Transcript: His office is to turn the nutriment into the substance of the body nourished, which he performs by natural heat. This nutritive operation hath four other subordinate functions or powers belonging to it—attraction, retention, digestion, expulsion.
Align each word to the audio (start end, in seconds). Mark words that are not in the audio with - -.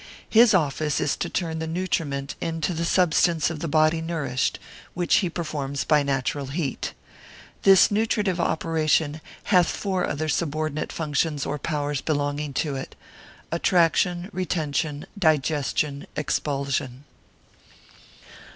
His 0.31 0.55
office 0.55 0.99
is 0.99 1.15
to 1.17 1.29
turn 1.29 1.59
the 1.59 1.67
nutriment 1.67 2.33
into 2.41 2.73
the 2.73 2.85
substance 2.85 3.51
of 3.51 3.59
the 3.59 3.67
body 3.67 4.01
nourished, 4.01 4.57
which 4.95 5.17
he 5.17 5.29
performs 5.29 5.83
by 5.83 6.01
natural 6.01 6.47
heat. 6.47 6.93
This 7.61 7.91
nutritive 7.91 8.39
operation 8.39 9.21
hath 9.53 9.69
four 9.69 10.07
other 10.07 10.27
subordinate 10.27 10.91
functions 10.91 11.45
or 11.45 11.59
powers 11.59 12.01
belonging 12.01 12.53
to 12.65 12.75
it—attraction, 12.75 14.29
retention, 14.33 15.05
digestion, 15.19 16.07
expulsion. 16.15 17.03